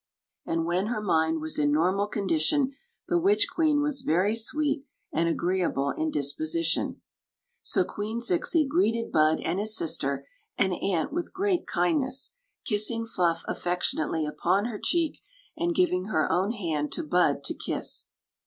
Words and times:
And 0.47 0.65
when 0.65 0.87
her 0.87 0.99
mind 0.99 1.41
was 1.41 1.59
in 1.59 1.71
normal 1.71 2.07
condition 2.07 2.75
the 3.07 3.19
witch 3.19 3.45
queen 3.47 3.83
was 3.83 4.01
very 4.01 4.33
sweet 4.33 4.83
and 5.13 5.29
agreeable 5.29 5.91
in 5.91 6.09
disposition. 6.09 7.03
So 7.61 7.83
Queen 7.83 8.19
Zixi 8.19 8.67
greeted 8.67 9.11
Bud 9.11 9.41
and 9.41 9.59
his 9.59 9.77
sister 9.77 10.25
and 10.57 10.73
aunt 10.73 11.13
with 11.13 11.31
great 11.33 11.67
kindness, 11.67 12.33
kis^ng 12.67 13.07
Fluff 13.09 13.43
affectionately 13.47 14.25
upon 14.25 14.65
her 14.65 14.79
cheek 14.79 15.21
and 15.55 15.75
giving 15.75 16.05
her 16.05 16.27
own 16.31 16.53
hand 16.53 16.91
to 16.93 17.03
Bud 17.03 17.43
to 17.43 17.53
kiss. 17.53 18.09